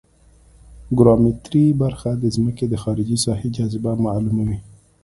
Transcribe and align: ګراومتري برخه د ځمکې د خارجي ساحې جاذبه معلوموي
ګراومتري 0.97 1.65
برخه 1.81 2.11
د 2.21 2.23
ځمکې 2.35 2.65
د 2.69 2.75
خارجي 2.83 3.17
ساحې 3.25 3.49
جاذبه 3.57 3.91
معلوموي 4.03 4.59